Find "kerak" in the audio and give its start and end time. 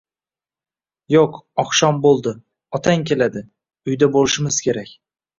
4.69-4.95